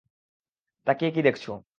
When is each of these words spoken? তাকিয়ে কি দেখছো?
তাকিয়ে 0.87 1.11
কি 1.11 1.21
দেখছো? 1.21 1.51